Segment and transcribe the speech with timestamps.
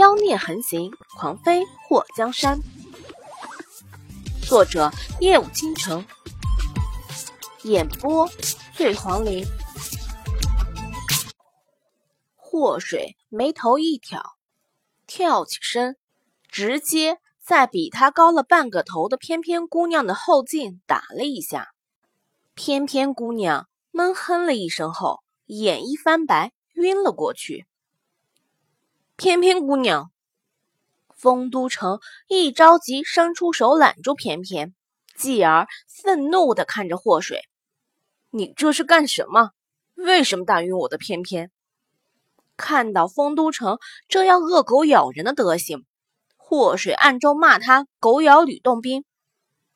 [0.00, 2.58] 妖孽横行，狂飞祸江山。
[4.48, 6.02] 作者：夜舞倾城，
[7.64, 8.26] 演播：
[8.74, 9.44] 醉黄林。
[12.34, 14.22] 祸水眉头一挑，
[15.06, 15.98] 跳起身，
[16.48, 21.72] 直接在比他高了半个头的翩翩姑娘的后颈打了一下。
[22.54, 27.66] 翩翩姑娘闷哼了一声后，眼一翻白，晕了过去。
[29.22, 30.10] 翩翩姑娘，
[31.14, 34.74] 丰都城一着急，伸出手揽住翩翩，
[35.14, 37.42] 继而愤怒地看着祸水
[38.32, 39.50] ：“你这是干什么？
[39.94, 41.50] 为什么打晕我的翩翩？”
[42.56, 43.78] 看到丰都城
[44.08, 45.84] 这样恶狗咬人的德行，
[46.38, 49.04] 祸水暗中骂他“狗咬吕洞宾”。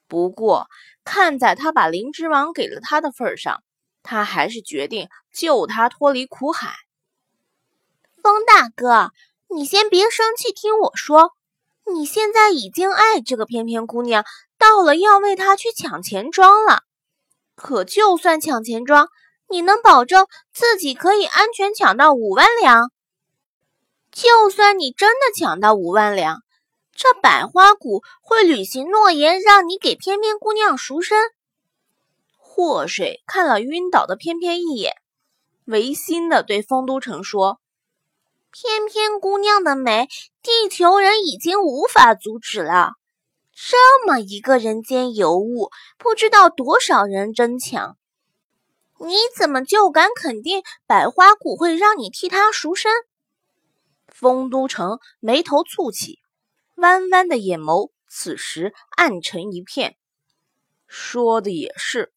[0.08, 0.68] 不过，
[1.04, 3.62] 看在他把灵芝王给了他的份上，
[4.02, 6.72] 他还是决定救他脱离苦海。
[8.22, 9.10] 风大哥。
[9.48, 11.32] 你先别生气，听我说，
[11.92, 14.24] 你现在已经爱这个翩翩姑娘，
[14.58, 16.82] 到了要为她去抢钱庄了。
[17.54, 19.08] 可就算抢钱庄，
[19.48, 22.90] 你能保证自己可以安全抢到五万两？
[24.10, 26.42] 就算你真的抢到五万两，
[26.92, 31.18] 这百花谷会履行诺言，让你给翩翩姑娘赎身？
[32.38, 34.94] 祸水看了晕倒的翩翩一眼，
[35.64, 37.60] 违心的对丰都城说。
[38.56, 40.08] 翩翩姑娘的美，
[40.40, 42.92] 地球人已经无法阻止了。
[43.52, 47.98] 这么一个人间尤物，不知道多少人争抢，
[49.00, 52.92] 你怎么就敢肯定百花谷会让你替她赎身？
[54.06, 56.20] 丰都城眉头蹙起，
[56.76, 59.96] 弯弯的眼眸此时暗沉一片。
[60.86, 62.12] 说的也是，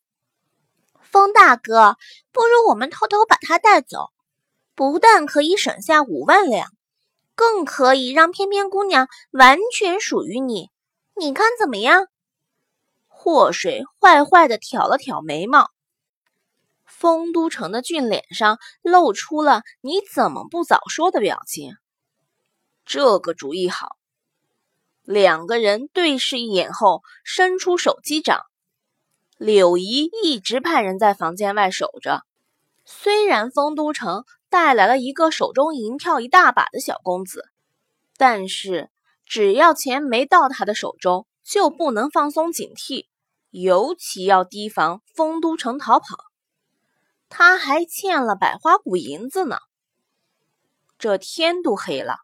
[1.02, 1.98] 风大哥，
[2.32, 4.12] 不如我们偷偷把她带走。
[4.78, 6.70] 不但可以省下五万两，
[7.34, 10.70] 更可以让翩翩姑娘完全属于你，
[11.16, 12.06] 你看怎么样？
[13.08, 15.72] 祸水坏坏的挑了挑眉毛，
[16.86, 21.74] 丰都城的俊脸上露出了“你怎么不早说”的表情。
[22.86, 23.98] 这个主意好。
[25.02, 28.44] 两个人对视一眼后，伸出手击掌。
[29.40, 32.22] 柳姨一直派人在房间外守着，
[32.86, 34.24] 虽然丰都城。
[34.50, 37.46] 带来了一个手中银票一大把的小公子，
[38.18, 38.90] 但是
[39.26, 43.08] 只要钱没到他的手中，就不能放松警惕，
[43.50, 46.06] 尤其要提防丰都城逃跑。
[47.30, 49.58] 他还欠了百花谷银子呢。
[50.98, 52.16] 这天都黑了，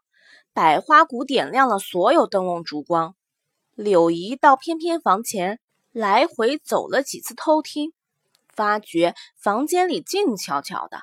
[0.52, 3.14] 百花谷点亮了所有灯笼烛光。
[3.74, 5.60] 柳姨到翩翩房前
[5.92, 7.92] 来回走了几次，偷听，
[8.54, 11.02] 发觉房间里静悄悄的。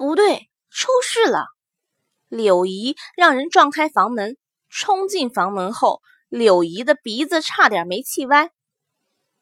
[0.00, 1.48] 不对，出事了！
[2.30, 4.38] 柳姨让人撞开房门，
[4.70, 6.00] 冲进房门后，
[6.30, 8.50] 柳姨的鼻子差点没气歪。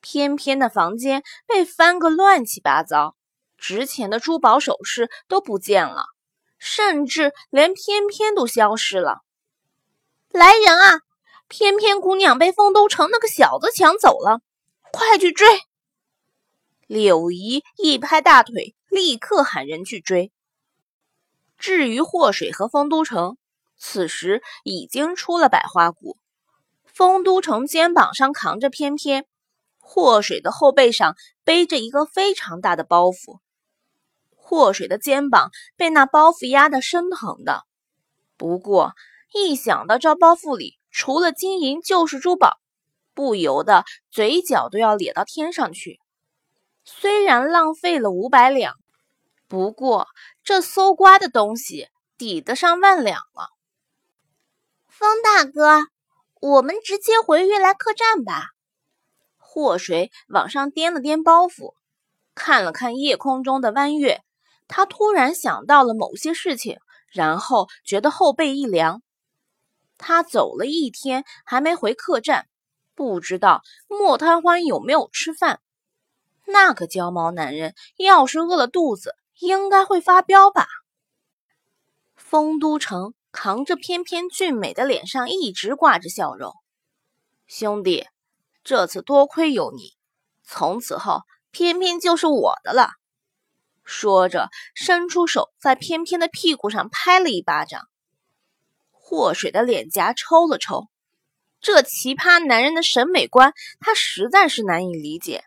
[0.01, 3.15] 翩翩的房间被翻个乱七八糟，
[3.57, 6.07] 值钱的珠宝首饰都不见了，
[6.59, 9.21] 甚至连翩翩都消失了。
[10.33, 11.03] 来人啊！
[11.47, 14.41] 翩翩姑娘被丰都城那个小子抢走了，
[14.91, 15.47] 快去追！
[16.89, 20.33] 柳姨一拍大腿，立刻喊人去追。
[21.59, 23.37] 至于祸水和丰都城，
[23.77, 26.17] 此时已经出了百花谷。
[26.85, 29.27] 丰都城肩膀上扛着翩翩，
[29.79, 33.41] 祸水的后背上背着一个非常大的包袱。
[34.35, 37.65] 祸水的肩膀被那包袱压得生疼的，
[38.37, 38.95] 不过
[39.35, 42.59] 一想到这包袱里除了金银就是珠宝，
[43.15, 46.01] 不由得嘴角都要咧到天上去。
[46.85, 48.75] 虽然浪费了五百两。
[49.47, 50.07] 不过，
[50.49, 53.51] 这搜刮的东西抵得上万两了。
[54.89, 55.89] 风大哥，
[56.41, 58.53] 我们直接回悦来客栈吧。
[59.37, 61.75] 祸水往上掂了掂包袱，
[62.35, 64.23] 看了看夜空中的弯月，
[64.69, 66.79] 他突然想到了某些事情，
[67.13, 69.03] 然后觉得后背一凉。
[69.99, 72.49] 他走了一天还没回客栈，
[72.95, 75.61] 不知道莫贪欢有没有吃饭。
[76.47, 80.67] 那个焦毛男人要是饿了肚子，应该会发飙吧？
[82.17, 86.53] 丰都城扛着翩翩俊美的脸上一直挂着笑容。
[87.47, 88.07] 兄弟，
[88.63, 89.95] 这次多亏有你，
[90.43, 92.91] 从此后翩翩就是我的了。
[93.85, 97.89] 说着，伸出手在翩翩的屁股上拍了一巴掌。
[98.91, 100.89] 祸水的脸颊抽了抽，
[101.63, 105.45] 这奇葩男人的审美观，他实在是难以理解。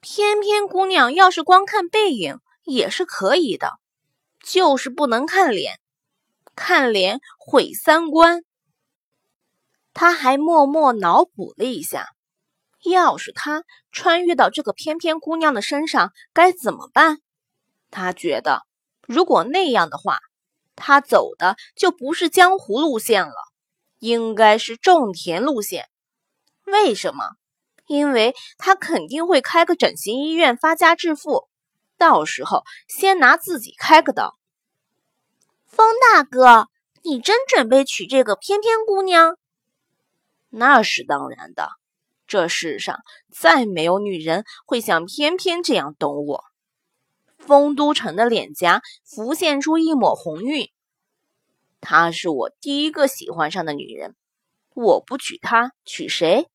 [0.00, 3.78] 翩翩姑娘要是光看背影，也是可以的，
[4.44, 5.80] 就是不能看脸。
[6.54, 8.42] 看脸毁三观。
[9.94, 12.08] 他还默默脑补了一下，
[12.84, 17.18] 要是他穿越到这个翩翩姑娘的身上该怎么办？
[17.90, 18.66] 他觉得，
[19.06, 20.18] 如果那样的话，
[20.74, 23.34] 他走的就不是江湖路线了，
[23.98, 25.88] 应该是种田路线。
[26.64, 27.36] 为什么？
[27.86, 31.48] 因为他肯定会开个整形医院发家致富，
[31.98, 34.38] 到时候先拿自己开个刀。
[35.66, 36.68] 风大哥，
[37.02, 39.36] 你真准备娶这个翩翩姑娘？
[40.48, 41.70] 那是当然的，
[42.26, 43.00] 这世上
[43.30, 46.44] 再没有女人会像翩翩这样懂我。
[47.38, 50.70] 丰都城的脸颊浮现出一抹红晕，
[51.80, 54.16] 她是我第一个喜欢上的女人，
[54.74, 56.48] 我不娶她，娶谁？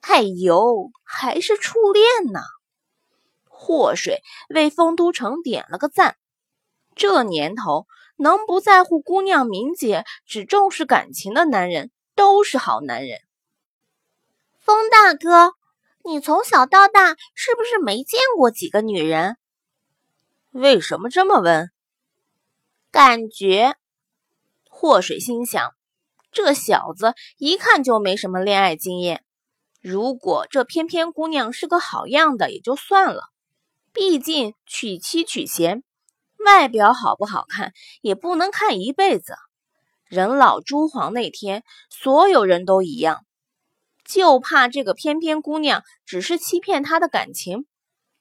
[0.00, 2.40] 哎呦，还是初恋呢！
[3.64, 4.20] 祸水
[4.50, 6.18] 为丰都城点了个赞。
[6.94, 13.20] 这年头，能不在乎姑娘名节、只重视感情的男人，都是好男人。
[14.60, 15.54] 风大哥，
[16.04, 19.38] 你从小到大是不是没见过几个女人？
[20.50, 21.70] 为什么这么问？
[22.90, 23.76] 感觉。
[24.68, 25.72] 祸水心想，
[26.30, 29.24] 这小子一看就没什么恋爱经验。
[29.80, 33.30] 如果这翩翩姑娘是个好样的，也就算了。
[33.94, 35.84] 毕竟娶妻娶贤，
[36.44, 39.36] 外表好不好看也不能看一辈子。
[40.06, 43.24] 人老珠黄那天，所有人都一样。
[44.04, 47.66] 就怕这个翩翩姑娘只是欺骗他的感情，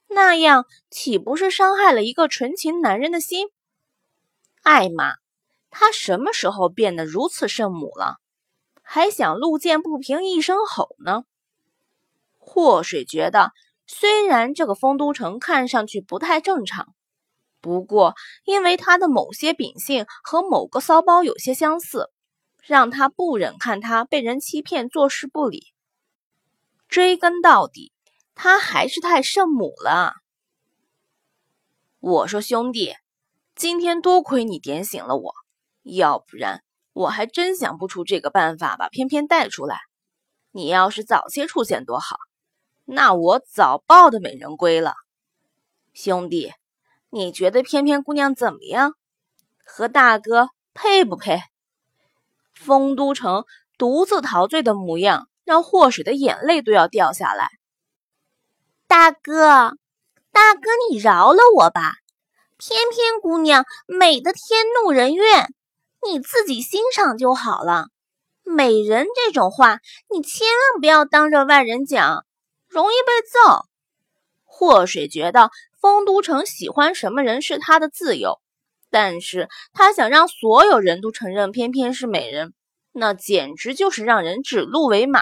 [0.07, 3.47] 那样岂不是伤害了一个纯情男人的心？
[4.61, 5.15] 艾玛，
[5.71, 8.17] 她什么时候变得如此圣母了？
[8.83, 11.23] 还想路见不平一声吼呢？
[12.37, 13.51] 祸水觉得，
[13.95, 16.95] 虽然这个丰都城看上去不太正常，
[17.61, 22.09] 不过因为他的某些秉性和某个骚包有些相似，
[22.63, 25.67] 让他不忍看他被人欺骗、坐视不理。
[26.89, 27.93] 追根到底，
[28.33, 30.15] 他还是太圣母了。
[31.99, 32.95] 我说兄弟，
[33.55, 35.33] 今天多亏你点醒了我，
[35.83, 36.63] 要不然
[36.93, 39.77] 我还真想不出这个办法把翩翩带出来。
[40.51, 42.17] 你要是早些出现多好。
[42.85, 44.93] 那我早抱的美人归了，
[45.93, 46.51] 兄弟，
[47.09, 48.93] 你觉得翩翩姑娘怎么样？
[49.65, 51.41] 和大哥配不配？
[52.53, 53.45] 丰都城
[53.77, 57.49] 独自陶醉的模样，让祸水的眼泪都要掉下来。
[58.87, 59.77] 大哥，
[60.31, 61.93] 大哥，你饶了我吧！
[62.57, 65.53] 翩翩姑娘美的天怒人怨，
[66.07, 67.87] 你自己欣赏就好了。
[68.43, 69.79] 美人这种话，
[70.09, 72.25] 你千万不要当着外人讲。
[72.73, 73.67] 容易被揍。
[74.45, 78.41] 祸水觉得丰都城喜欢什么人是他的自由，
[78.89, 82.53] 但是他想让所有人都承认翩翩是美人，
[82.91, 85.21] 那简直就是让人指鹿为马。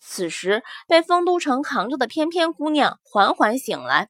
[0.00, 4.08] 此时被丰都城扛着的翩翩姑娘缓缓醒来，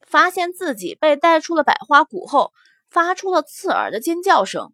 [0.00, 2.52] 发现自己被带出了百花谷后，
[2.88, 4.72] 发出了刺耳的尖叫声。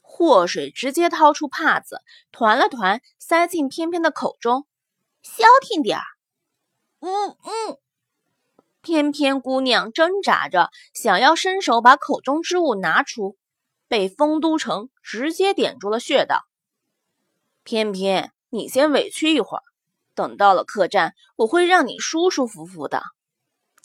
[0.00, 2.00] 祸水直接掏出帕子，
[2.32, 4.66] 团了团，塞进翩翩的口中。
[5.22, 6.04] 消停点儿，
[7.00, 7.78] 嗯嗯。
[8.82, 13.36] 翩翩姑娘挣扎着想要伸手把口中之物拿出，
[13.88, 16.46] 被丰都城直接点住了穴道。
[17.62, 19.62] 翩翩，你先委屈一会儿，
[20.14, 23.02] 等到了客栈，我会让你舒舒服服的。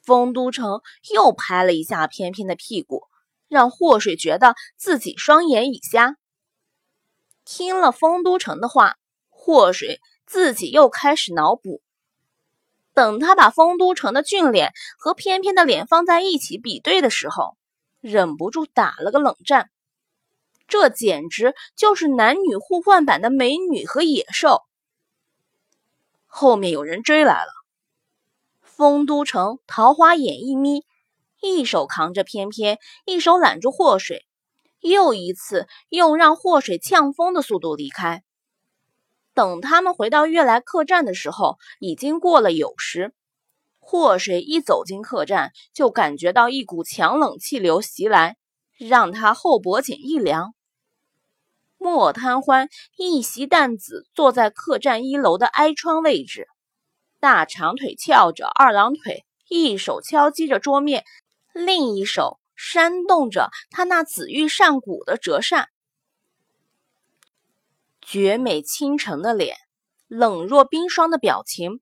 [0.01, 0.81] 丰都城
[1.13, 3.03] 又拍了一下翩翩的屁股，
[3.49, 6.15] 让祸水觉得自己双眼已瞎。
[7.43, 8.95] 听了丰都城的话，
[9.29, 9.99] 祸水。
[10.25, 11.81] 自己又开始脑补，
[12.93, 17.55] 等他把丰都城的俊脸和翩翩的脸放在一起比对的时候，
[18.01, 19.69] 忍不住打了个冷战。
[20.67, 24.63] 这简直就是男女互换版的美女和野兽。
[26.25, 27.51] 后面有人追来了，
[28.61, 30.83] 丰都城桃花眼一眯，
[31.39, 34.25] 一手扛着翩翩，一手揽住祸水，
[34.79, 38.23] 又一次用让祸水呛风的速度离开。
[39.35, 43.13] 等他们回到悦来客栈的时候，已经过了酉时。
[43.79, 48.37] 祸水一走进客栈，就感觉到一股强冷气流袭来，
[48.79, 50.55] 让他后脖颈一凉。
[51.77, 56.47] 莫贪欢一袭淡紫，坐在客栈一楼的挨窗位置，
[57.19, 61.03] 大长腿翘着二郎腿，一手敲击着桌面，
[61.53, 65.69] 另一手扇动着他那紫玉扇骨的折扇。
[68.07, 69.57] 绝美倾城的脸，
[70.07, 71.81] 冷若冰霜的表情，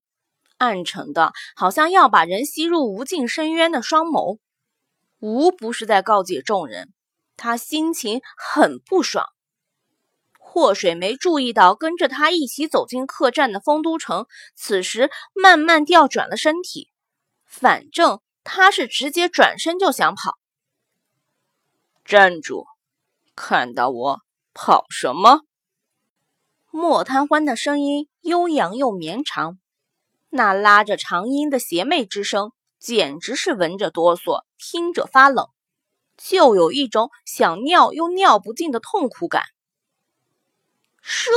[0.58, 4.39] 暗沉的好像要把人吸入无尽深渊的双眸，
[5.20, 6.94] 无不是在告诫众人：
[7.36, 9.27] 他心情很不爽。
[10.39, 14.25] 祸水没注意到跟着他一起走进客栈的丰都城，
[14.56, 16.89] 此时慢慢调转了身体，
[17.46, 20.38] 反正他是直接转身就想跑。
[22.06, 22.65] 站住！
[23.36, 24.22] 看到我
[24.53, 25.42] 跑什么？
[26.75, 29.60] 莫贪欢的声音悠扬又绵长，
[30.32, 35.46] 那拉着长音的邪魅之声，简直是闻着哆嗦，听着发冷，
[36.18, 39.44] 就有一种想尿又尿不尽的痛苦感。
[41.00, 41.30] 叔，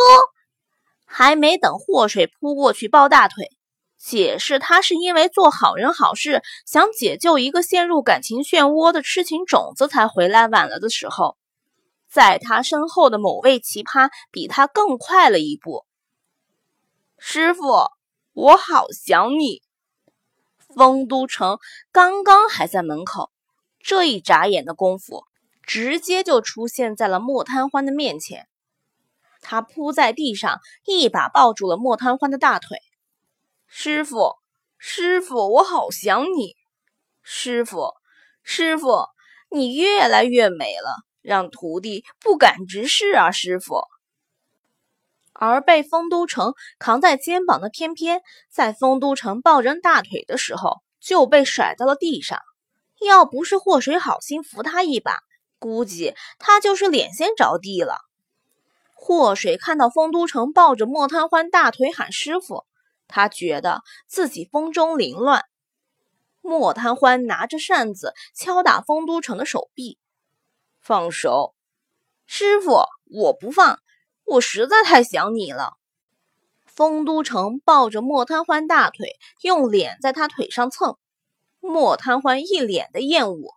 [1.05, 3.51] 还没等祸水扑过去抱大腿，
[3.99, 11.37] 解释他是因为做好人好事，想解救一个陷入感情漩涡的痴情种子才回来晚了的时候，
[12.17, 15.85] 在他身后的某位奇葩比他更快了一步。
[17.19, 17.91] 师傅，
[18.33, 19.61] 我好想你。
[20.75, 21.59] 丰都城
[21.93, 23.31] 刚刚还在门口，
[23.81, 25.25] 这一眨眼的功夫，
[25.63, 28.49] 直接就出现在了莫贪欢的面前。
[29.43, 32.79] 他扑在地上，一把抱住了莫贪欢的大腿。
[33.67, 34.37] 师傅，
[34.79, 36.57] 师傅，我好想你。
[37.23, 37.93] 师傅，
[38.43, 39.05] 师傅，
[39.51, 43.33] 你越来越美了，让徒弟不敢直视啊！
[43.33, 43.83] 师傅。
[45.33, 52.41] 而被丰都城扛在肩膀的翩翩，在丰都城抱人大腿的时候，就被甩到了地上。
[53.01, 55.19] 要不是祸水好心扶他一把，
[55.59, 57.99] 估计他就是脸先着地了。
[58.95, 62.65] 祸水看到丰都城抱着莫贪欢大腿喊师傅，
[63.09, 65.43] 他觉得自己风中凌乱。
[66.41, 69.99] 莫贪欢拿着扇子敲打丰都城的手臂，
[70.87, 71.53] 放手，
[72.27, 73.81] 师傅，我不放，
[74.25, 75.73] 我实在太想你了。
[76.65, 80.97] 丰都城抱着莫贪欢大腿，用脸在他腿上蹭。
[81.59, 83.57] 莫贪欢一脸的厌恶，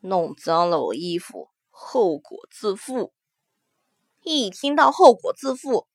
[0.00, 3.12] 弄脏了我衣服，后果自负。
[4.24, 5.86] 一听到后果自负，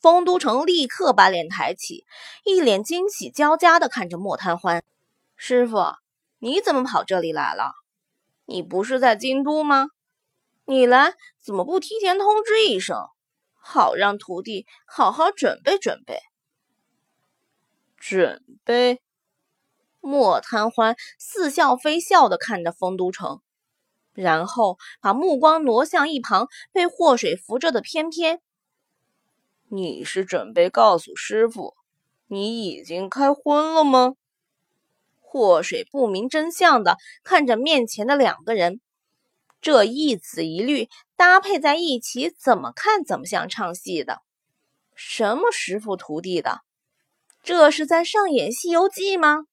[0.00, 2.06] 丰都城立刻把脸抬起，
[2.44, 4.84] 一脸惊喜交加的看着莫贪欢
[5.34, 5.96] ：“师傅，
[6.38, 7.79] 你怎么跑这里来了？
[8.50, 9.90] 你不是在京都吗？
[10.64, 12.98] 你来怎么不提前通知一声，
[13.54, 16.18] 好让徒弟好好准备准备？”
[17.96, 19.00] 准备？
[20.00, 23.40] 莫贪欢似笑非笑的看着丰都城。
[24.12, 28.40] 然后把目光挪向一旁被祸水扶着的翩翩。
[29.68, 31.76] 你是准备告诉师傅，
[32.26, 34.14] 你已经开荤了吗？
[35.30, 38.80] 祸水不明真相的看着面前的两个人，
[39.60, 44.22] 这一紫一绿搭配在一起，怎么看怎么像唱戏的。
[44.96, 46.62] 什么师傅徒弟的，
[47.44, 49.44] 这是在上演《西游记》吗？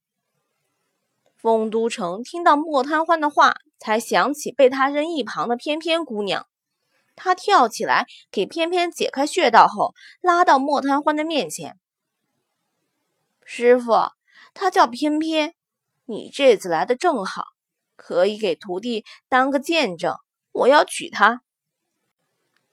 [1.36, 3.58] 丰都城听到莫贪欢的话。
[3.80, 6.48] 才想起被他扔一旁的翩翩姑娘，
[7.16, 11.78] 他跳起来给翩翩解开穴道后，拉到莫贪欢的面前。
[13.46, 13.94] 师傅，
[14.56, 15.54] 他叫翩翩，
[16.10, 17.44] 你这次来的正好，
[17.98, 20.16] 可以给徒弟当个见证。
[20.54, 21.42] 我要娶她。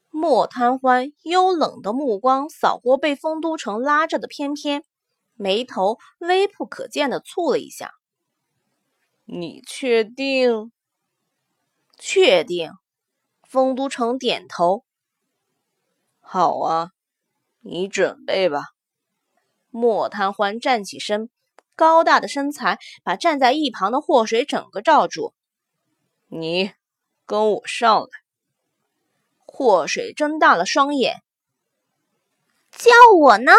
[0.09, 4.85] 莫贪欢幽冷的目光扫过被丰都城拉着的翩翩，
[5.33, 7.91] 眉头微不可见的蹙了一下。
[9.25, 10.71] 你确定？
[11.97, 12.71] 确定，
[13.43, 14.85] 丰都城点头。
[16.21, 16.91] 好啊，
[17.59, 18.61] 你准备吧。
[19.69, 21.29] 莫贪欢站起身，
[21.75, 25.33] 高大的身材把站在一旁的祸水整个罩住。
[26.27, 26.71] 你
[27.25, 28.07] 跟我上来。
[29.45, 31.21] 祸水睁大了双眼。
[32.71, 33.51] 叫我呢？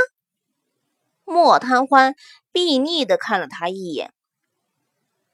[1.25, 2.15] 莫贪欢
[2.53, 4.13] 睥睨的看了他一眼。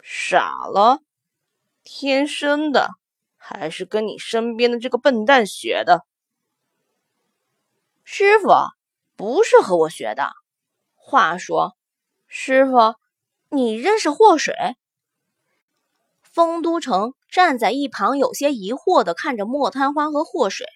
[0.03, 1.01] 傻了。
[1.85, 2.91] 天生的，
[3.37, 6.07] 还是跟你身边的这个笨蛋学的？
[8.05, 8.49] 师傅
[9.17, 10.31] 不是和我学的。
[10.95, 11.77] 话说，
[12.35, 12.95] 师傅，
[13.51, 14.55] 你认识祸水？
[16.23, 20.67] 丰都城站在一旁，有些疑惑的看着莫贪欢和祸水。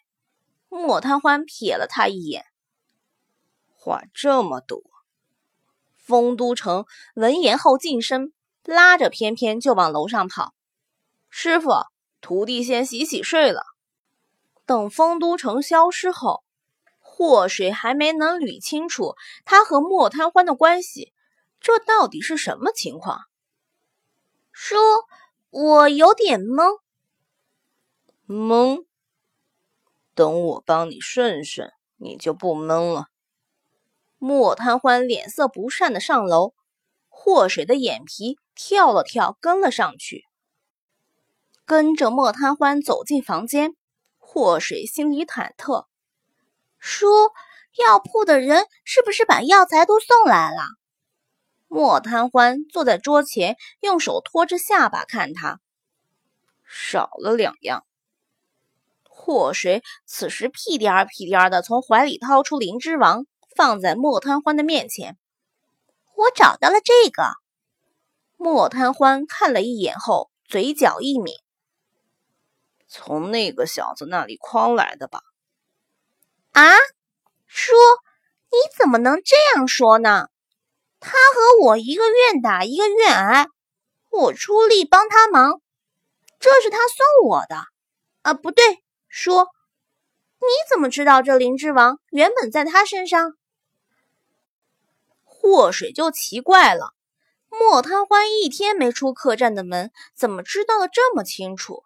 [0.69, 2.45] 莫贪欢瞥了他一眼，
[3.75, 4.83] 话这么多。
[5.97, 6.85] 丰都城
[7.15, 10.53] 闻言后近身，拉着翩翩就往楼上跑。
[11.31, 11.71] 师傅，
[12.21, 13.63] 徒弟先洗洗睡了。
[14.67, 16.45] 等丰都城消失后，
[17.01, 19.15] 祸水还没能捋清楚
[19.47, 21.15] 他和莫贪欢的关系，
[21.67, 23.23] 这到底是什么情况？
[24.53, 24.77] 叔，
[25.51, 26.79] 我有点懵。
[28.29, 28.85] 懵？
[30.15, 33.09] 等我帮你顺顺，你就不懵了。
[34.19, 36.55] 莫贪欢脸色不善的上楼，
[37.09, 40.25] 祸水的眼皮跳了跳，跟了上去。
[41.65, 43.75] 跟着莫贪欢走进房间。
[44.19, 45.87] 祸水心里忐忑，
[46.79, 47.09] 叔，
[47.77, 50.63] 药铺的人是不是把药材都送来了？
[51.69, 55.61] 莫贪欢坐在桌前，用手托着下巴看他，
[56.65, 57.85] 少了两样。
[59.03, 65.19] 祸水此时屁颠儿屁颠儿的从怀里掏出灵芝王，放在莫贪欢的面前。
[66.15, 67.25] 我找到了这个。
[68.37, 71.33] 莫贪欢看了一眼后，嘴角一抿。
[72.87, 75.23] 从那个小子那里诓来的吧？
[76.53, 76.63] 啊，
[77.47, 77.73] 叔，
[78.51, 80.29] 你怎么能这样说呢？
[81.09, 83.47] 他和我一个愿打一个愿挨，
[84.11, 85.61] 我出力帮他忙，
[86.41, 87.63] 这是他送我的。
[88.23, 89.31] 啊，不对，叔，
[90.41, 93.35] 你怎么知道这灵芝王原本在他身上？
[95.23, 96.93] 祸水就奇怪了，
[97.51, 101.85] 莫贪欢一天没出客栈的门，怎么知道的这么清楚？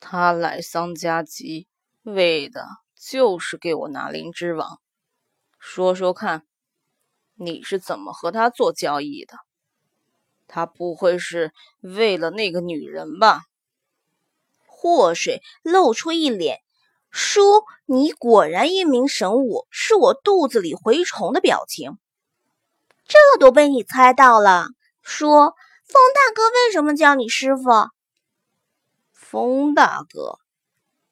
[0.00, 1.68] 他来桑家集，
[2.02, 2.66] 为的
[2.98, 4.80] 就是给我拿灵芝王。
[5.60, 6.44] 说说看，
[7.38, 9.36] 你是怎么和他做交易的？
[10.48, 13.42] 他不会是为了那个女人吧？
[14.64, 16.60] 祸水露出一脸
[17.10, 21.98] “叔，你果然英明神武，是我肚子里蛔虫”的表情。
[23.06, 24.68] 这都被你猜到了，
[25.02, 27.88] 叔，风大哥为什么叫你师傅？
[29.12, 30.38] 风大哥，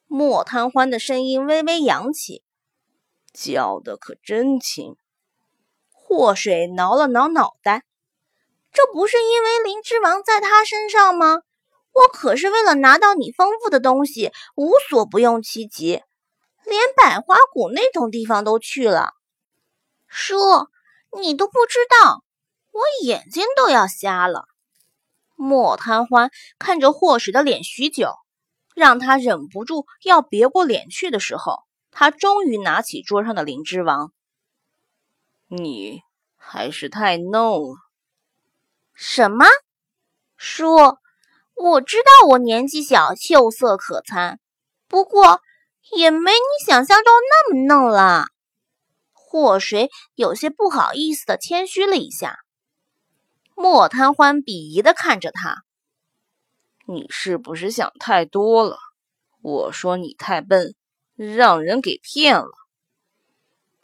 [0.07, 2.43] 莫贪欢的声音微微扬起，
[3.33, 4.97] 叫的可真亲。
[6.17, 7.83] 祸水挠了挠脑袋，
[8.73, 11.41] 这不是因为灵芝王在他身上吗？
[11.93, 16.05] 我可是为了拿到你丰富的东西，无所不用其极，
[16.65, 19.15] 连百花谷那种地方都去了。
[20.07, 20.37] 叔，
[21.19, 22.23] 你都不知道，
[22.71, 24.45] 我眼睛都要瞎了。
[25.35, 26.31] 莫贪欢
[26.61, 28.15] 看着祸水的脸许久，
[28.77, 34.13] 让他忍不住要别过脸去的时候，他终于拿起桌上的灵芝王。
[35.49, 36.03] 你
[36.37, 37.77] 还是太嫩了。
[38.93, 39.45] 什么？
[40.37, 40.99] 叔，
[41.55, 44.41] 我知道我年纪小，秀色可餐，
[44.89, 45.41] 不过
[45.97, 48.27] 也没你想象中那么嫩了。
[49.13, 52.39] 祸水有些不好意思的谦虚了一下。
[53.57, 55.65] 莫贪欢鄙夷的看着他
[56.87, 58.79] ：“你是不是想太多了？
[59.41, 60.75] 我说你太笨，
[61.17, 62.51] 让人给骗了。”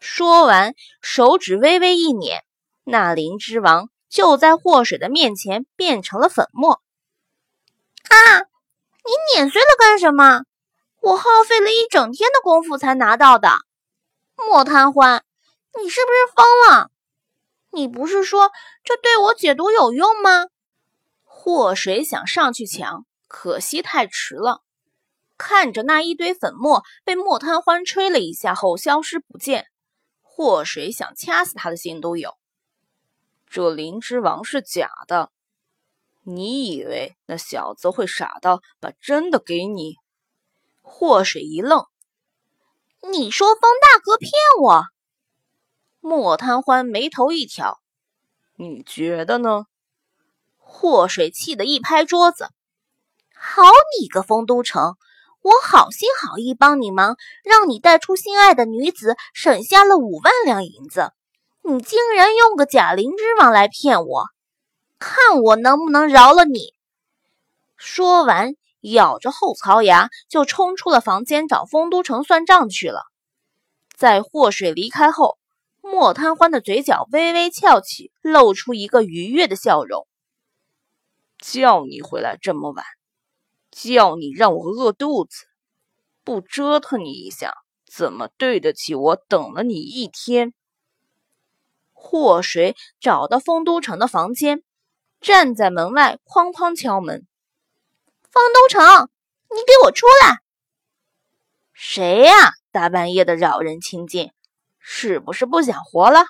[0.01, 2.43] 说完，手指微微一捻，
[2.85, 6.83] 那灵芝王就在祸水的面前变成了粉末。
[8.09, 8.41] 啊！
[9.03, 10.43] 你碾碎了干什么？
[11.01, 13.59] 我耗费了一整天的功夫才拿到的。
[14.37, 15.25] 莫贪欢，
[15.81, 16.91] 你是不是疯了？
[17.71, 18.51] 你不是说
[18.85, 20.49] 这对我解毒有用吗？
[21.25, 24.63] 祸水想上去抢，可惜太迟了。
[25.39, 29.69] 看着那一堆粉末被莫贪欢吹了一下后消失不见，
[30.41, 32.39] 祸水想掐死他的心都有。
[33.47, 35.31] 这灵芝王是假的，
[36.23, 39.97] 你以为那小子会傻到把真的给你？
[40.81, 41.85] 祸水一愣
[43.13, 44.85] ：“你说风大哥骗我？”
[46.01, 47.83] 莫贪欢眉头一挑，
[48.55, 49.67] 你觉得呢？
[50.57, 52.49] 祸水气得一拍桌子
[53.37, 53.63] ：“好
[54.01, 54.97] 你个丰都城，
[55.43, 61.13] 我好心好意帮你忙，让你带出心爱的女子，省下了五万两银子，
[61.63, 64.27] 你竟然用个假灵芝王来骗我，
[64.99, 66.75] 看我能不能饶了你！”
[67.77, 73.03] 说完，咬着后槽牙就冲出了房间，找丰都城算账去了。
[73.97, 75.39] 在祸水离开后。
[75.83, 80.07] 莫贪欢的嘴角微微翘起，露出一个愉悦的笑容。
[81.39, 82.85] 叫你回来这么晚，
[83.71, 85.47] 叫你让我饿肚子，
[86.25, 87.55] 不折腾你一下，
[87.87, 90.53] 怎么对得起我等了你一天？
[91.93, 94.63] 祸水找到丰都城的房间，
[95.21, 97.27] 站在门外哐哐敲门。
[98.31, 99.11] 丰都城，
[99.51, 100.39] 你给我出来！
[101.73, 102.53] 谁呀？
[102.73, 104.33] 大半夜的扰人清静。
[104.79, 106.25] 是不是不想活了？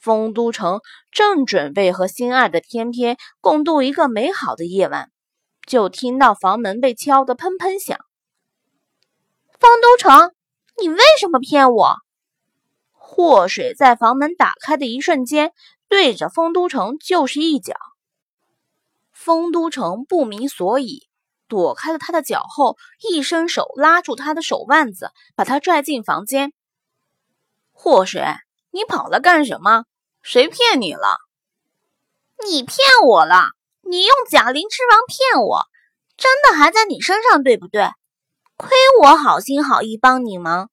[0.00, 5.10] 丰都城正准备和心爱的翩翩共度一个美好的夜晚，
[5.66, 7.98] 就听到房门被敲得砰砰响。
[9.58, 10.34] 丰都城，
[10.80, 11.96] 你为什么骗我？
[12.92, 15.52] 祸水在房门打开的一瞬间，
[15.88, 17.74] 对着丰都城就是一脚。
[19.12, 21.08] 丰都城不明所以，
[21.48, 22.76] 躲开了他的脚后，
[23.08, 26.52] 一伸手拉住他的手腕子，把他拽进房间。
[27.72, 28.22] 祸水，
[28.70, 29.84] 你跑了干什么？
[30.20, 31.18] 谁骗你了？
[32.44, 33.46] 你骗我了！
[33.86, 35.66] 你用假灵芝王骗我，
[36.16, 37.88] 真的还在你身上，对不对？
[38.56, 38.70] 亏
[39.02, 40.70] 我好心好意帮你忙，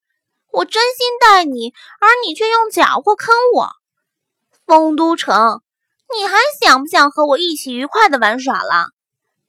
[0.51, 3.69] 我真心待你，而你却用假货坑我。
[4.65, 5.61] 丰都城，
[6.15, 8.87] 你还想不想和我一起愉快的玩耍了？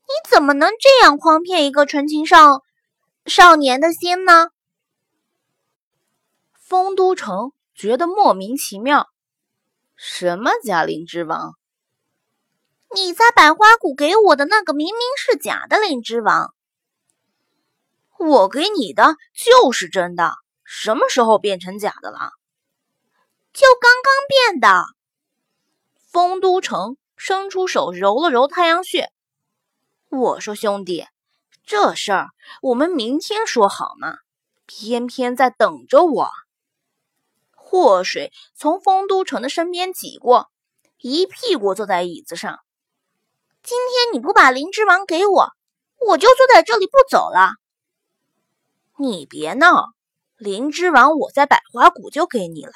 [0.03, 2.63] 你怎么能这样诓骗一个纯情少
[3.27, 4.49] 少年的心呢？
[6.59, 9.09] 丰都城觉得莫名其妙，
[9.95, 11.55] 什么假灵芝王？
[12.95, 16.55] 你在百花谷给我的那个明明是假的灵芝王，
[18.19, 22.33] 我给你的就是真的，什么时候变成假的了？
[23.53, 24.85] 就刚刚变的。
[26.11, 29.11] 丰都城伸出手揉了揉太阳穴。
[30.11, 31.07] 我说兄弟，
[31.65, 32.29] 这事儿
[32.61, 34.19] 我们明天说好吗？
[34.67, 36.29] 偏偏在等着我。
[37.55, 40.51] 祸水从丰都城的身边挤过，
[40.99, 42.61] 一屁股坐在椅子上。
[43.65, 45.49] 今天你不把灵芝王给我，
[46.09, 47.51] 我就坐在这里不走了。
[48.99, 49.93] 你别闹，
[50.37, 52.73] 灵芝王我在百花谷就给你了。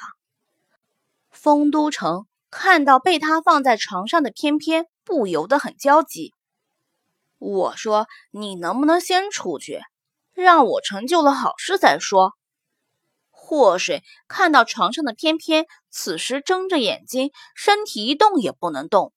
[1.29, 6.33] 丰都城看到被他放在床上的翩翩，不由得很焦急。
[7.37, 9.81] 我说：“你能不能先出去，
[10.33, 12.31] 让我成就了好事再说？”
[13.29, 19.13] 祸水看到床上的翩翩，此时睁着眼睛，身体一动也不能动，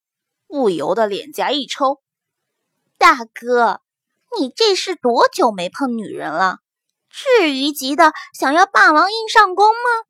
[0.50, 2.02] 不由得脸颊一抽。
[2.98, 3.80] 大哥，
[4.36, 6.58] 你这是多久没碰女人了？
[7.08, 10.06] 至于急的想要霸王硬上弓吗？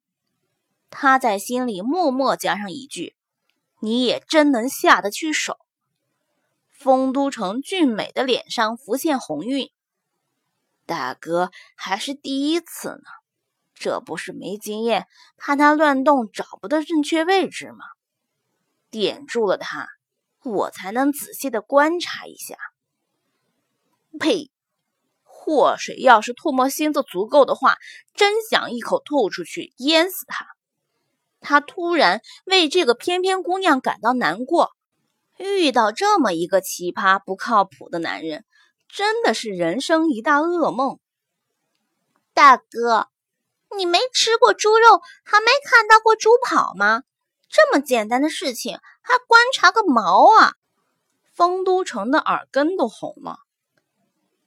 [0.88, 3.14] 他在心里默默加上一句
[3.80, 5.58] ：“你也真能下得去手。”
[6.72, 9.70] 丰都城俊美的脸上浮现红晕，
[10.86, 13.10] 大哥还是第一次呢，
[13.74, 17.84] 这不是没经验，怕他乱动找不到正确位置吗？
[18.90, 19.88] 点住了他，
[20.44, 22.56] 我才能仔细的观察一下。
[24.18, 24.50] 呸！
[25.22, 27.76] 祸水要是唾沫星子足够的话，
[28.14, 30.46] 真想一口吐出去淹死他。
[31.40, 34.72] 他突然为这个翩翩姑娘感到难过。
[35.38, 38.44] 遇到这么一个奇葩不靠谱的男人，
[38.88, 40.98] 真的是人生一大噩梦。
[42.34, 43.08] 大哥，
[43.74, 47.02] 你没吃过猪肉，还没看到过猪跑吗？
[47.50, 50.54] 这么简单的事情，还观察个毛啊！
[51.34, 53.40] 丰都城的耳根都红了。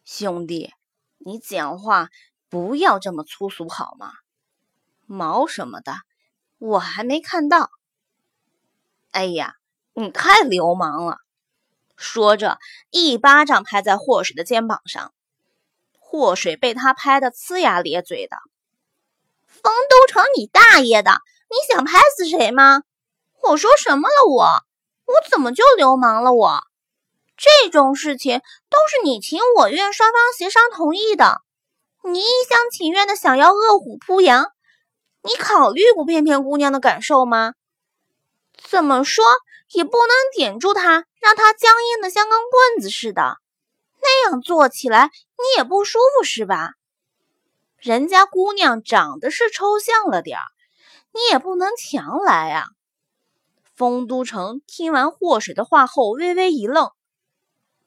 [0.06, 0.74] 兄弟，
[1.18, 2.10] 你讲话
[2.50, 4.14] 不要这么粗俗好吗？
[5.06, 5.98] 毛什么的，
[6.60, 7.70] 我还没看到。
[9.12, 9.56] 哎呀！
[9.96, 11.18] 你太流氓了！
[11.98, 12.58] 说着，
[12.90, 15.14] 一巴掌拍在祸水的肩膀上。
[16.00, 18.38] 祸水被他拍得呲牙咧嘴的。
[19.46, 21.12] 丰都城，你大爷的！
[21.50, 22.82] 你想拍死谁吗？
[23.44, 24.26] 我说什么了？
[24.30, 24.44] 我
[25.06, 26.34] 我怎么就流氓了？
[26.34, 26.64] 我
[27.36, 31.42] 这种事情都是你情我愿，双方协商同意的。
[32.04, 34.52] 你一厢情愿的想要饿虎扑羊，
[35.22, 37.54] 你考虑过翩翩姑娘的感受吗？
[38.58, 39.24] 怎么说？
[39.74, 43.38] 也不能点住他，让他僵硬的像根棍子似的，
[44.02, 46.74] 那样做起来你也不舒服是吧？
[47.78, 50.46] 人家姑娘长得是抽象了点儿，
[51.12, 52.68] 你也不能强来啊。
[53.76, 56.92] 丰都城听完祸水的话后，微微一愣：“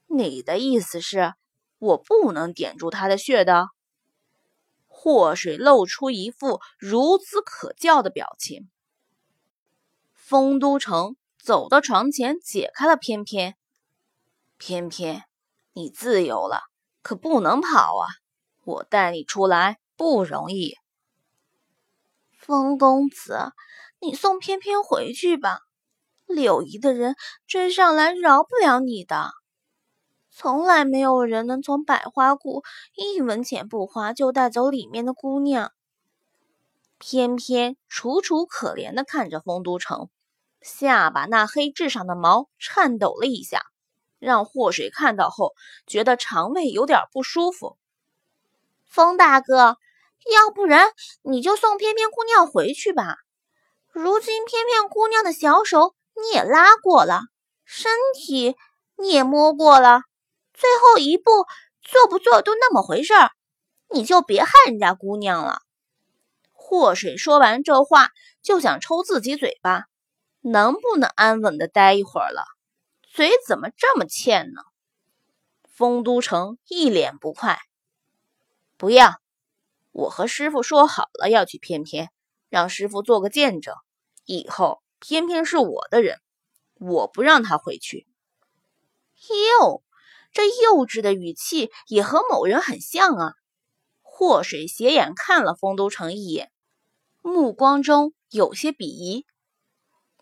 [0.09, 1.35] 你的意思是，
[1.79, 3.69] 我不能点住他的穴道？”
[4.87, 8.69] 祸水露出一副孺子可教的表情。
[10.15, 11.17] 丰都城。
[11.39, 13.55] 走到床前，解开了翩翩。
[14.59, 15.23] 翩翩，
[15.75, 16.63] 你自由了，
[17.03, 18.09] 可不能跑啊！
[18.65, 20.75] 我带你出来不容易。
[22.37, 23.53] 风公子，
[24.01, 25.61] 你送翩翩回去吧。
[26.27, 29.31] 柳姨的人追上来，饶不了你的。
[30.31, 32.63] 从来没有人能从百花谷
[32.95, 35.73] 一文钱不花就带走里面的姑娘。
[36.99, 40.09] 偏偏楚楚可怜的看着丰都城。
[40.61, 43.63] 下巴那黑痣上的毛颤抖了一下，
[44.19, 45.55] 让祸水看到后
[45.87, 47.77] 觉得肠胃有点不舒服。
[48.85, 49.77] 风大哥，
[50.33, 50.91] 要不然
[51.23, 53.17] 你就送翩翩姑娘回去吧。
[53.93, 57.23] 如今翩翩姑娘的小手你也拉过了，
[57.65, 58.57] 身体
[58.97, 60.03] 你也摸过了，
[60.53, 61.31] 最后一步
[61.83, 63.31] 做不做都那么回事儿，
[63.91, 65.63] 你就别害人家姑娘了。
[66.53, 68.11] 祸水说完这话，
[68.43, 69.85] 就想抽自己嘴巴。
[70.41, 72.45] 能不能安稳的待一会儿了？
[73.03, 74.63] 嘴怎么这么欠呢？
[75.65, 77.59] 丰都城一脸不快。
[78.77, 79.17] 不要，
[79.91, 82.11] 我和师傅说好了要去翩翩，
[82.49, 83.75] 让师傅做个见证，
[84.25, 86.19] 以后偏偏是我的人，
[86.81, 88.09] 我不让他回去。
[89.61, 89.85] 哟，
[90.33, 93.35] 这幼稚的语气也和某人很像啊！
[94.03, 96.51] 祸水斜眼看了丰都城一眼，
[97.23, 99.25] 目光中有些鄙夷。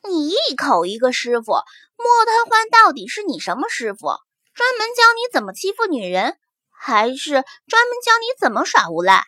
[0.07, 4.09] 你一口一个师傅，莫贪欢到底是你什么师傅？
[4.53, 6.37] 专门教你怎么欺负女人，
[6.69, 9.25] 还是专门教你怎么耍无赖？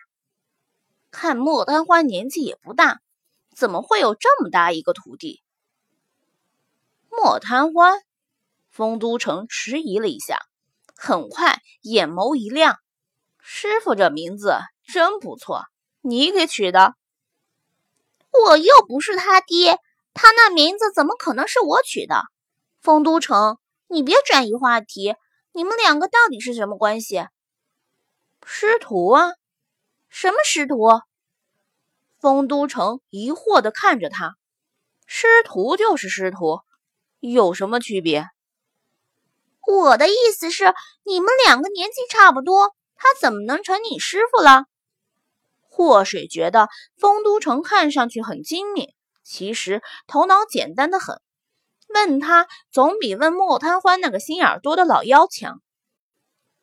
[1.10, 3.00] 看莫贪欢年纪也不大，
[3.56, 5.42] 怎么会有这么大一个徒弟？
[7.16, 8.00] 莫贪欢，
[8.70, 10.40] 丰都城迟疑了一下，
[10.94, 12.78] 很快眼眸一亮
[13.40, 15.64] ：“师傅这名字真不错，
[16.02, 16.94] 你给取的？
[18.30, 19.78] 我又不是他爹。”
[20.18, 22.22] 他那名字怎么可能是我取的？
[22.80, 25.14] 丰都城，你别转移话题。
[25.52, 27.26] 你们两个到底是什么关系？
[28.42, 29.34] 师徒啊？
[30.08, 30.88] 什么师徒？
[32.18, 34.36] 丰都城疑惑地看着他。
[35.04, 36.60] 师徒就是师徒，
[37.20, 38.26] 有什么区别？
[39.66, 40.72] 我的意思是，
[41.04, 44.64] 你们两个年纪差不多，他怎么能成你师傅了？
[45.68, 48.94] 祸水觉得丰都城看上去很精明。
[49.22, 51.20] 其实头脑简单的很，
[51.88, 55.60] 问他总比问莫贪欢那个心眼多的老妖强。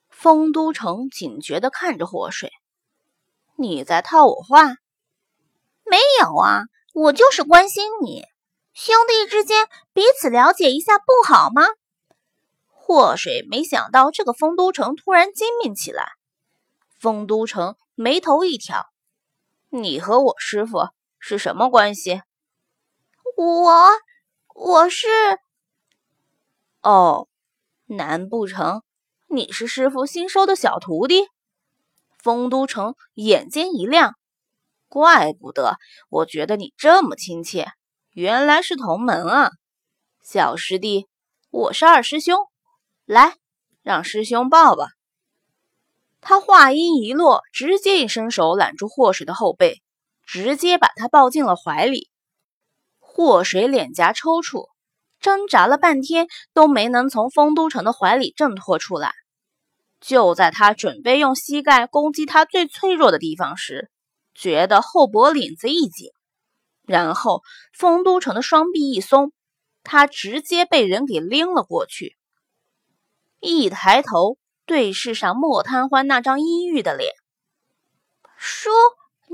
[0.09, 2.51] 丰都城警觉地看着祸水
[3.57, 4.75] ：“你在套我话？
[5.83, 6.61] 没有啊，
[6.93, 8.23] 我就是关心你，
[8.73, 11.63] 兄弟之间彼此了解一下不好吗？”
[12.67, 16.13] 祸水没想到这个丰都城突然精明起来。
[16.99, 18.87] 丰都城眉头一挑
[19.69, 22.21] ：“你和我师傅是什么关系？”
[23.35, 23.89] 我
[24.53, 25.07] 我是
[26.81, 27.27] 哦，
[27.85, 28.83] 难不成
[29.27, 31.27] 你是师傅新收的小徒弟？
[32.19, 34.15] 丰都城眼睛一亮，
[34.87, 35.77] 怪不得
[36.09, 37.71] 我觉得你这么亲切，
[38.13, 39.49] 原来是同门啊！
[40.21, 41.07] 小师弟，
[41.49, 42.37] 我是二师兄，
[43.05, 43.33] 来，
[43.81, 44.85] 让师兄抱抱。
[46.21, 49.81] 他话音一落，直接一伸手揽住祸水的后背，
[50.27, 52.07] 直接把他抱进了怀里。
[52.99, 54.69] 祸水脸颊抽搐，
[55.19, 59.11] 挣扎了半天都没能从丰都城的怀里挣脱出来。
[59.99, 63.89] 就在他准备用膝盖攻击他最脆弱的地方时，
[64.35, 66.11] 觉得后脖领子一紧，
[66.85, 67.43] 然后
[67.73, 69.31] 丰都城的双臂一松，
[69.83, 72.17] 他直接被人给拎了过去。
[73.39, 77.13] 一抬头，对视上莫贪欢那张阴郁的脸
[78.37, 78.69] ：“叔，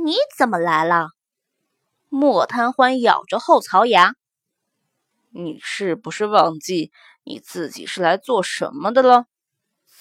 [0.04, 1.10] 你怎么来了？”
[2.10, 4.16] 莫贪欢咬着后槽牙
[5.30, 6.92] ：“你是不是忘记
[7.24, 9.26] 你自己是来做什么的了？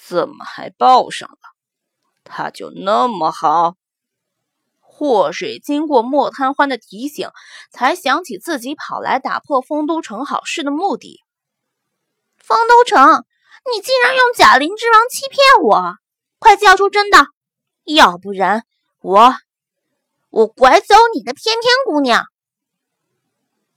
[0.07, 1.39] 怎么还抱上了？
[2.25, 3.77] 他就那么好？”
[4.99, 7.31] 祸水经过莫贪欢的提醒，
[7.71, 11.21] 才想起自己跑来打破丰都城好事的目的。
[12.37, 13.25] 丰都城，
[13.73, 15.95] 你竟然用假灵之王欺骗我！
[16.41, 17.27] 快叫出真的，
[17.85, 18.65] 要不然
[19.01, 19.37] 我……
[20.31, 22.25] 我拐走你的翩翩姑娘！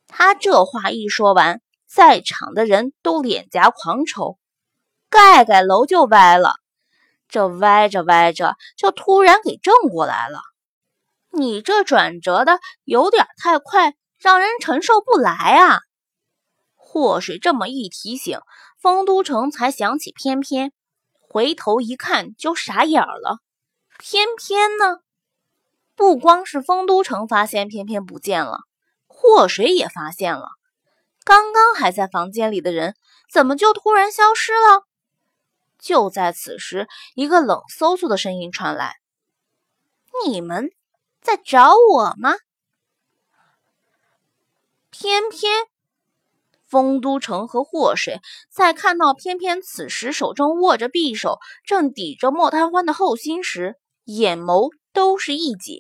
[0.08, 4.40] 他这话一说完，在场的人都脸颊狂抽，
[5.08, 6.56] 盖盖楼就歪了。
[7.30, 10.40] 这歪着歪着，就突然给正过来了。
[11.32, 15.80] 你这转折的有点太快，让人承受不来啊！
[16.76, 18.40] 祸水这么一提醒，
[18.80, 20.74] 丰都城才想起翩翩，
[21.20, 23.40] 回头一看就傻眼了。
[23.98, 25.00] 翩翩呢？
[25.96, 28.62] 不光是丰都城发现翩翩不见了，
[29.08, 30.50] 祸水也发现了。
[31.24, 32.96] 刚刚还在房间里的人，
[33.32, 34.84] 怎么就突然消失了？
[35.80, 38.98] 就在此时，一个冷飕飕的声音传来
[40.26, 40.72] ：“你们
[41.22, 42.34] 在找我吗？”
[44.90, 45.68] 偏偏，
[46.68, 55.80] 丰都城和祸水在看到偏偏此时手中握着匕首，正抵着莫贪欢的后心时，眼眸都是一紧。